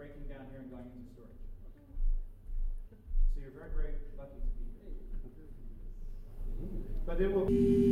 [0.00, 1.36] breaking down here and going into storage.
[2.88, 2.96] So
[3.36, 4.96] you're very, very lucky to be here.
[7.04, 7.89] But it will.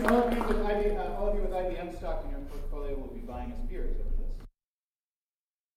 [0.00, 4.02] All of you with IBM stock in your portfolio will be buying a Spirit.